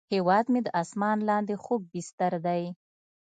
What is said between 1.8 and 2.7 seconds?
بستر دی